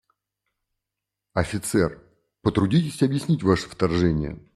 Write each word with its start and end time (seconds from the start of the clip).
Офицер, 1.35 2.01
потрудитесь 2.41 3.03
объяснить 3.03 3.43
ваше 3.43 3.69
вторжение. 3.69 4.41